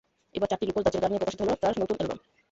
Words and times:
এবার 0.37 0.49
চারটি 0.51 0.65
লোকজ 0.69 0.81
ধাঁচের 0.85 1.01
গান 1.03 1.09
দিয়ে 1.11 1.21
প্রকাশিত 1.21 1.39
হলো 1.43 1.53
তাঁর 1.63 1.73
নতুন 1.81 1.95
অ্যালবাম। 1.97 2.19